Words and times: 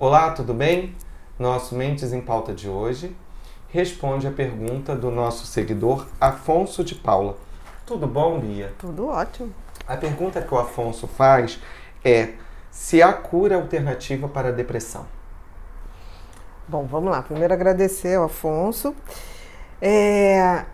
Olá, 0.00 0.30
tudo 0.30 0.54
bem? 0.54 0.94
Nosso 1.36 1.74
Mentes 1.74 2.12
em 2.12 2.20
Pauta 2.20 2.54
de 2.54 2.68
hoje 2.68 3.16
responde 3.68 4.28
a 4.28 4.30
pergunta 4.30 4.94
do 4.94 5.10
nosso 5.10 5.44
seguidor 5.44 6.06
Afonso 6.20 6.84
de 6.84 6.94
Paula. 6.94 7.36
Tudo 7.84 8.06
bom, 8.06 8.38
Bia? 8.38 8.72
Tudo 8.78 9.08
ótimo. 9.08 9.52
A 9.88 9.96
pergunta 9.96 10.40
que 10.40 10.54
o 10.54 10.56
Afonso 10.56 11.08
faz 11.08 11.58
é 12.04 12.34
se 12.70 13.02
há 13.02 13.12
cura 13.12 13.56
alternativa 13.56 14.28
para 14.28 14.50
a 14.50 14.52
depressão. 14.52 15.04
Bom, 16.68 16.86
vamos 16.86 17.10
lá. 17.10 17.20
Primeiro 17.20 17.52
agradecer 17.52 18.14
ao 18.14 18.26
Afonso. 18.26 18.94
É, 19.82 20.64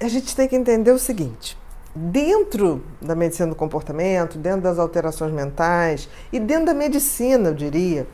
a 0.00 0.06
gente 0.06 0.36
tem 0.36 0.46
que 0.46 0.54
entender 0.54 0.92
o 0.92 1.00
seguinte: 1.00 1.58
dentro 1.92 2.84
da 3.00 3.16
medicina 3.16 3.48
do 3.48 3.56
comportamento, 3.56 4.38
dentro 4.38 4.60
das 4.60 4.78
alterações 4.78 5.32
mentais 5.32 6.08
e 6.32 6.38
dentro 6.38 6.66
da 6.66 6.74
medicina, 6.74 7.48
eu 7.48 7.54
diria, 7.54 8.06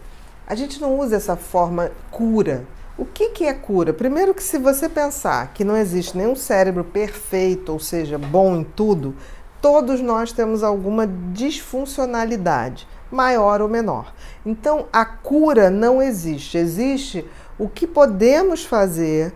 a 0.48 0.54
gente 0.54 0.80
não 0.80 0.98
usa 0.98 1.16
essa 1.16 1.36
forma 1.36 1.92
cura. 2.10 2.64
O 2.96 3.04
que, 3.04 3.28
que 3.28 3.44
é 3.44 3.52
cura? 3.52 3.92
Primeiro 3.92 4.32
que 4.32 4.42
se 4.42 4.56
você 4.56 4.88
pensar 4.88 5.52
que 5.52 5.62
não 5.62 5.76
existe 5.76 6.16
nenhum 6.16 6.34
cérebro 6.34 6.82
perfeito, 6.82 7.70
ou 7.70 7.78
seja, 7.78 8.16
bom 8.16 8.56
em 8.56 8.64
tudo, 8.64 9.14
todos 9.60 10.00
nós 10.00 10.32
temos 10.32 10.62
alguma 10.62 11.06
disfuncionalidade, 11.06 12.88
maior 13.10 13.60
ou 13.60 13.68
menor. 13.68 14.14
Então 14.44 14.86
a 14.90 15.04
cura 15.04 15.68
não 15.68 16.00
existe. 16.00 16.56
Existe 16.56 17.26
o 17.58 17.68
que 17.68 17.86
podemos 17.86 18.64
fazer 18.64 19.34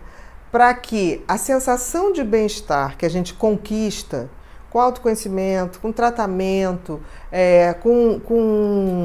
para 0.51 0.73
que 0.73 1.23
a 1.27 1.37
sensação 1.37 2.11
de 2.11 2.23
bem-estar 2.23 2.97
que 2.97 3.05
a 3.05 3.09
gente 3.09 3.35
conquista 3.35 4.31
com 4.73 4.79
autoconhecimento, 4.79 5.79
com 5.79 5.91
tratamento, 5.91 6.99
é, 7.31 7.73
com, 7.73 8.19
com, 8.19 9.02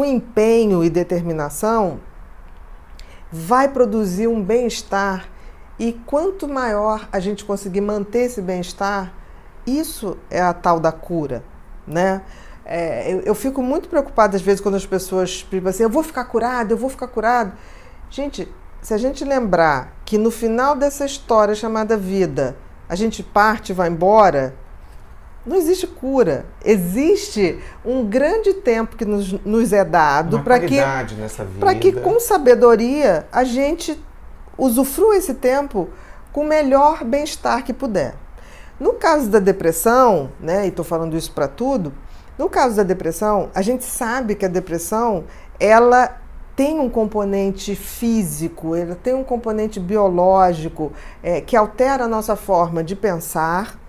com 0.00 0.04
empenho 0.06 0.82
e 0.82 0.88
determinação, 0.88 2.00
vai 3.30 3.68
produzir 3.68 4.28
um 4.28 4.42
bem-estar. 4.42 5.28
E 5.78 5.92
quanto 6.06 6.48
maior 6.48 7.06
a 7.12 7.20
gente 7.20 7.44
conseguir 7.44 7.82
manter 7.82 8.20
esse 8.20 8.40
bem-estar, 8.40 9.12
isso 9.66 10.16
é 10.30 10.40
a 10.40 10.54
tal 10.54 10.80
da 10.80 10.90
cura, 10.90 11.44
né? 11.86 12.22
É, 12.64 13.12
eu, 13.12 13.20
eu, 13.20 13.34
fico 13.34 13.62
muito 13.62 13.90
preocupada 13.90 14.36
às 14.36 14.42
vezes 14.42 14.62
quando 14.62 14.76
as 14.76 14.86
pessoas 14.86 15.42
ficam 15.42 15.68
assim, 15.68 15.82
eu 15.82 15.90
vou 15.90 16.02
ficar 16.02 16.24
curado, 16.24 16.70
eu 16.70 16.78
vou 16.78 16.88
ficar 16.88 17.08
curado. 17.08 17.52
Gente, 18.08 18.50
se 18.80 18.94
a 18.94 18.96
gente 18.96 19.22
lembrar 19.22 20.00
que 20.06 20.16
no 20.16 20.30
final 20.30 20.74
dessa 20.74 21.04
história 21.04 21.54
chamada 21.54 21.94
vida, 21.94 22.56
a 22.88 22.94
gente 22.94 23.22
parte 23.22 23.68
e 23.68 23.74
vai 23.74 23.90
embora, 23.90 24.54
não 25.50 25.56
existe 25.56 25.84
cura. 25.84 26.46
Existe 26.64 27.58
um 27.84 28.06
grande 28.06 28.54
tempo 28.54 28.96
que 28.96 29.04
nos, 29.04 29.32
nos 29.44 29.72
é 29.72 29.84
dado 29.84 30.44
para 30.44 30.60
que, 30.60 30.76
para 31.58 31.74
que, 31.74 31.90
com 31.90 32.20
sabedoria, 32.20 33.26
a 33.32 33.42
gente 33.42 34.00
usufrua 34.56 35.16
esse 35.16 35.34
tempo 35.34 35.88
com 36.32 36.42
o 36.42 36.46
melhor 36.46 37.02
bem-estar 37.02 37.64
que 37.64 37.72
puder. 37.72 38.14
No 38.78 38.92
caso 38.92 39.28
da 39.28 39.40
depressão, 39.40 40.30
né, 40.38 40.66
e 40.66 40.68
estou 40.68 40.84
falando 40.84 41.16
isso 41.16 41.32
para 41.32 41.48
tudo, 41.48 41.92
no 42.38 42.48
caso 42.48 42.76
da 42.76 42.84
depressão, 42.84 43.50
a 43.52 43.60
gente 43.60 43.84
sabe 43.84 44.36
que 44.36 44.44
a 44.44 44.48
depressão 44.48 45.24
ela 45.58 46.16
tem 46.54 46.78
um 46.78 46.88
componente 46.88 47.74
físico, 47.74 48.76
ele 48.76 48.94
tem 48.94 49.14
um 49.14 49.24
componente 49.24 49.80
biológico 49.80 50.92
é, 51.24 51.40
que 51.40 51.56
altera 51.56 52.04
a 52.04 52.08
nossa 52.08 52.36
forma 52.36 52.84
de 52.84 52.94
pensar, 52.94 53.79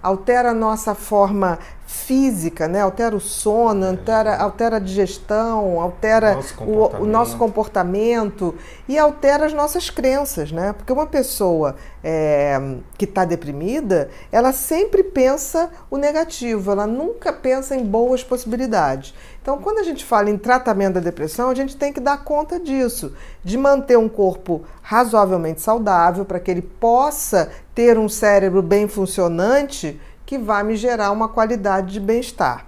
altera 0.00 0.50
a 0.50 0.54
nossa 0.54 0.94
forma 0.94 1.58
física, 1.86 2.66
né? 2.66 2.80
altera 2.80 3.14
o 3.14 3.20
sono, 3.20 3.84
é. 3.84 3.90
altera, 3.90 4.36
altera 4.36 4.76
a 4.76 4.80
digestão, 4.80 5.80
altera 5.80 6.34
nosso 6.34 6.64
o, 6.64 7.02
o, 7.02 7.06
nosso 7.06 7.36
comportamento 7.38 8.56
e 8.88 8.98
altera 8.98 9.46
as 9.46 9.52
nossas 9.52 9.88
crenças, 9.88 10.50
né? 10.50 10.72
Porque 10.72 10.92
uma 10.92 11.06
pessoa 11.06 11.76
é, 12.02 12.60
que 12.98 13.04
está 13.04 13.24
deprimida, 13.24 14.10
ela 14.32 14.52
sempre 14.52 15.04
pensa 15.04 15.70
o 15.88 15.96
negativo, 15.96 16.72
ela 16.72 16.88
nunca 16.88 17.32
pensa 17.32 17.76
em 17.76 17.84
boas 17.84 18.24
possibilidades. 18.24 19.14
Então, 19.40 19.58
quando 19.58 19.78
a 19.78 19.84
gente 19.84 20.04
fala 20.04 20.28
em 20.28 20.36
tratamento 20.36 20.94
da 20.94 21.00
depressão, 21.00 21.50
a 21.50 21.54
gente 21.54 21.76
tem 21.76 21.92
que 21.92 22.00
dar 22.00 22.24
conta 22.24 22.58
disso, 22.58 23.14
de 23.44 23.56
manter 23.56 23.96
um 23.96 24.08
corpo 24.08 24.64
razoavelmente 24.82 25.60
saudável 25.60 26.24
para 26.24 26.40
que 26.40 26.50
ele 26.50 26.62
possa 26.62 27.48
ter 27.72 27.96
um 27.96 28.08
cérebro 28.08 28.60
bem 28.60 28.88
funcionante 28.88 30.00
que 30.26 30.36
vai 30.36 30.64
me 30.64 30.76
gerar 30.76 31.12
uma 31.12 31.28
qualidade 31.28 31.92
de 31.92 32.00
bem-estar, 32.00 32.66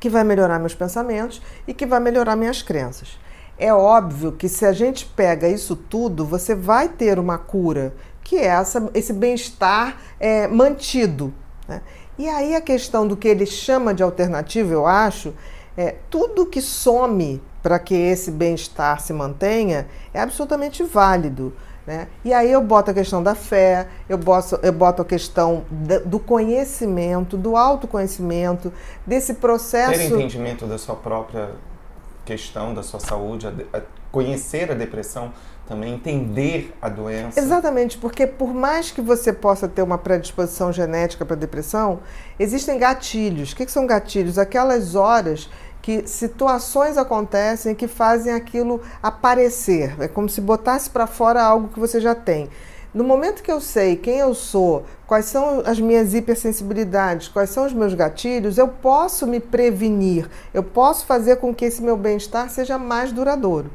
que 0.00 0.08
vai 0.08 0.24
melhorar 0.24 0.58
meus 0.58 0.74
pensamentos 0.74 1.42
e 1.68 1.74
que 1.74 1.84
vai 1.84 2.00
melhorar 2.00 2.34
minhas 2.34 2.62
crenças. 2.62 3.20
É 3.58 3.72
óbvio 3.72 4.32
que 4.32 4.48
se 4.48 4.64
a 4.64 4.72
gente 4.72 5.04
pega 5.04 5.46
isso 5.46 5.76
tudo, 5.76 6.24
você 6.24 6.54
vai 6.54 6.88
ter 6.88 7.18
uma 7.18 7.36
cura, 7.36 7.94
que 8.24 8.36
é 8.36 8.46
essa, 8.46 8.90
esse 8.94 9.12
bem-estar 9.12 10.00
é, 10.18 10.48
mantido. 10.48 11.32
Né? 11.68 11.82
E 12.18 12.28
aí 12.28 12.56
a 12.56 12.60
questão 12.60 13.06
do 13.06 13.16
que 13.16 13.28
ele 13.28 13.46
chama 13.46 13.92
de 13.92 14.02
alternativa, 14.02 14.72
eu 14.72 14.86
acho, 14.86 15.34
é 15.76 15.96
tudo 16.10 16.46
que 16.46 16.60
some 16.60 17.42
para 17.62 17.78
que 17.78 17.94
esse 17.94 18.30
bem-estar 18.30 19.00
se 19.00 19.12
mantenha 19.12 19.86
é 20.12 20.20
absolutamente 20.20 20.82
válido. 20.82 21.54
Né? 21.86 22.06
E 22.24 22.32
aí 22.32 22.50
eu 22.50 22.62
boto 22.62 22.92
a 22.92 22.94
questão 22.94 23.22
da 23.22 23.34
fé, 23.34 23.88
eu 24.08 24.16
boto, 24.16 24.58
eu 24.62 24.72
boto 24.72 25.02
a 25.02 25.04
questão 25.04 25.64
do 26.06 26.20
conhecimento, 26.20 27.36
do 27.36 27.56
autoconhecimento, 27.56 28.72
desse 29.04 29.34
processo. 29.34 29.92
Ter 29.92 30.06
entendimento 30.06 30.64
da 30.64 30.78
sua 30.78 30.94
própria 30.94 31.50
questão, 32.24 32.72
da 32.72 32.84
sua 32.84 33.00
saúde, 33.00 33.48
a, 33.48 33.78
a 33.78 33.82
conhecer 34.12 34.70
a 34.70 34.74
depressão, 34.74 35.32
também 35.66 35.94
entender 35.94 36.72
a 36.80 36.88
doença. 36.88 37.40
Exatamente, 37.40 37.98
porque 37.98 38.26
por 38.26 38.52
mais 38.54 38.90
que 38.90 39.00
você 39.00 39.32
possa 39.32 39.66
ter 39.66 39.82
uma 39.82 39.98
predisposição 39.98 40.72
genética 40.72 41.24
para 41.24 41.34
depressão, 41.34 42.00
existem 42.38 42.78
gatilhos. 42.78 43.52
O 43.52 43.56
que, 43.56 43.66
que 43.66 43.72
são 43.72 43.86
gatilhos? 43.86 44.38
Aquelas 44.38 44.94
horas 44.94 45.48
que 45.82 46.06
situações 46.06 46.96
acontecem 46.96 47.74
que 47.74 47.88
fazem 47.88 48.32
aquilo 48.32 48.80
aparecer. 49.02 50.00
É 50.00 50.06
como 50.06 50.28
se 50.28 50.40
botasse 50.40 50.88
para 50.88 51.08
fora 51.08 51.42
algo 51.42 51.68
que 51.68 51.80
você 51.80 52.00
já 52.00 52.14
tem. 52.14 52.48
No 52.94 53.02
momento 53.02 53.42
que 53.42 53.50
eu 53.50 53.60
sei 53.60 53.96
quem 53.96 54.18
eu 54.18 54.34
sou, 54.34 54.84
quais 55.06 55.24
são 55.24 55.62
as 55.66 55.80
minhas 55.80 56.14
hipersensibilidades, 56.14 57.26
quais 57.26 57.50
são 57.50 57.66
os 57.66 57.72
meus 57.72 57.94
gatilhos, 57.94 58.58
eu 58.58 58.68
posso 58.68 59.26
me 59.26 59.40
prevenir, 59.40 60.28
eu 60.54 60.62
posso 60.62 61.06
fazer 61.06 61.36
com 61.36 61.54
que 61.54 61.64
esse 61.64 61.82
meu 61.82 61.96
bem-estar 61.96 62.48
seja 62.50 62.78
mais 62.78 63.10
duradouro. 63.10 63.70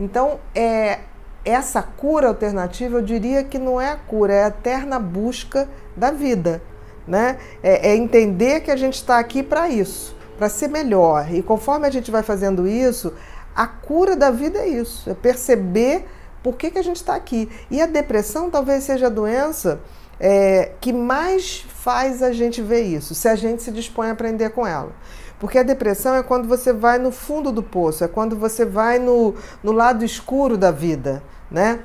Então, 0.00 0.40
é, 0.54 1.00
essa 1.44 1.82
cura 1.82 2.28
alternativa, 2.28 2.96
eu 2.96 3.02
diria 3.02 3.44
que 3.44 3.58
não 3.58 3.78
é 3.80 3.90
a 3.90 3.96
cura, 3.96 4.32
é 4.32 4.44
a 4.44 4.48
eterna 4.48 4.98
busca 4.98 5.68
da 5.94 6.10
vida. 6.10 6.62
Né? 7.06 7.36
É, 7.62 7.90
é 7.90 7.96
entender 7.96 8.60
que 8.60 8.70
a 8.70 8.76
gente 8.76 8.94
está 8.94 9.18
aqui 9.18 9.42
para 9.42 9.68
isso 9.68 10.21
para 10.36 10.48
ser 10.48 10.68
melhor. 10.68 11.32
E 11.32 11.42
conforme 11.42 11.86
a 11.86 11.90
gente 11.90 12.10
vai 12.10 12.22
fazendo 12.22 12.66
isso, 12.66 13.12
a 13.54 13.66
cura 13.66 14.16
da 14.16 14.30
vida 14.30 14.58
é 14.58 14.68
isso, 14.68 15.08
é 15.10 15.14
perceber 15.14 16.06
por 16.42 16.56
que, 16.56 16.70
que 16.70 16.78
a 16.78 16.82
gente 16.82 16.96
está 16.96 17.14
aqui. 17.14 17.48
E 17.70 17.80
a 17.80 17.86
depressão 17.86 18.50
talvez 18.50 18.84
seja 18.84 19.06
a 19.06 19.10
doença 19.10 19.80
é, 20.18 20.72
que 20.80 20.92
mais 20.92 21.64
faz 21.68 22.22
a 22.22 22.32
gente 22.32 22.62
ver 22.62 22.82
isso, 22.82 23.14
se 23.14 23.28
a 23.28 23.34
gente 23.34 23.62
se 23.62 23.70
dispõe 23.70 24.08
a 24.08 24.12
aprender 24.12 24.50
com 24.50 24.66
ela. 24.66 24.92
Porque 25.38 25.58
a 25.58 25.62
depressão 25.64 26.14
é 26.14 26.22
quando 26.22 26.46
você 26.46 26.72
vai 26.72 26.98
no 26.98 27.10
fundo 27.10 27.50
do 27.50 27.62
poço, 27.62 28.04
é 28.04 28.08
quando 28.08 28.36
você 28.36 28.64
vai 28.64 29.00
no, 29.00 29.34
no 29.62 29.72
lado 29.72 30.04
escuro 30.04 30.56
da 30.56 30.70
vida, 30.70 31.22
né? 31.50 31.80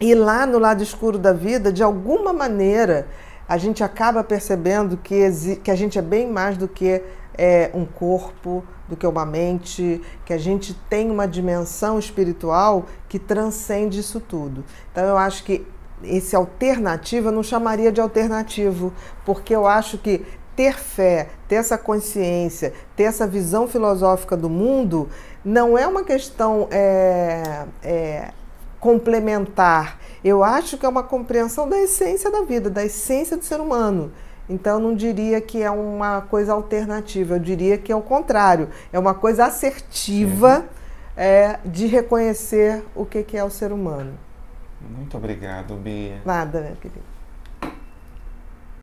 E 0.00 0.14
lá 0.14 0.46
no 0.46 0.58
lado 0.58 0.82
escuro 0.82 1.18
da 1.18 1.32
vida, 1.32 1.70
de 1.70 1.82
alguma 1.82 2.32
maneira, 2.32 3.06
a 3.46 3.58
gente 3.58 3.84
acaba 3.84 4.24
percebendo 4.24 4.96
que, 4.96 5.56
que 5.62 5.70
a 5.70 5.74
gente 5.74 5.98
é 5.98 6.02
bem 6.02 6.26
mais 6.26 6.56
do 6.56 6.66
que 6.66 7.02
é, 7.36 7.70
um 7.74 7.84
corpo, 7.84 8.64
do 8.88 8.96
que 8.96 9.06
uma 9.06 9.24
mente, 9.24 10.02
que 10.24 10.32
a 10.32 10.38
gente 10.38 10.74
tem 10.74 11.10
uma 11.10 11.26
dimensão 11.26 11.98
espiritual 11.98 12.84
que 13.08 13.18
transcende 13.18 14.00
isso 14.00 14.20
tudo. 14.20 14.64
Então 14.90 15.04
eu 15.04 15.16
acho 15.16 15.44
que 15.44 15.66
esse 16.02 16.36
alternativo 16.36 17.28
eu 17.28 17.32
não 17.32 17.42
chamaria 17.42 17.90
de 17.90 18.00
alternativo, 18.00 18.92
porque 19.24 19.54
eu 19.54 19.66
acho 19.66 19.96
que 19.98 20.26
ter 20.54 20.78
fé, 20.78 21.28
ter 21.48 21.54
essa 21.56 21.78
consciência, 21.78 22.74
ter 22.94 23.04
essa 23.04 23.26
visão 23.26 23.66
filosófica 23.66 24.36
do 24.36 24.50
mundo 24.50 25.08
não 25.44 25.78
é 25.78 25.86
uma 25.86 26.04
questão 26.04 26.68
é, 26.70 27.64
é, 27.82 28.30
complementar. 28.78 29.98
Eu 30.22 30.44
acho 30.44 30.76
que 30.76 30.84
é 30.84 30.88
uma 30.88 31.02
compreensão 31.02 31.68
da 31.68 31.78
essência 31.78 32.30
da 32.30 32.42
vida, 32.42 32.68
da 32.68 32.84
essência 32.84 33.36
do 33.36 33.44
ser 33.44 33.60
humano. 33.60 34.12
Então, 34.48 34.78
não 34.78 34.94
diria 34.94 35.40
que 35.40 35.62
é 35.62 35.70
uma 35.70 36.20
coisa 36.22 36.52
alternativa, 36.52 37.36
eu 37.36 37.38
diria 37.38 37.78
que 37.78 37.92
é 37.92 37.96
o 37.96 38.02
contrário, 38.02 38.68
é 38.92 38.98
uma 38.98 39.14
coisa 39.14 39.46
assertiva 39.46 40.64
é, 41.16 41.58
de 41.64 41.86
reconhecer 41.86 42.84
o 42.94 43.04
que, 43.04 43.22
que 43.22 43.36
é 43.36 43.44
o 43.44 43.50
ser 43.50 43.72
humano. 43.72 44.12
Muito 44.80 45.16
obrigado, 45.16 45.74
Bia. 45.74 46.20
Nada, 46.24 46.60
meu 46.60 46.76
querido. 46.76 47.11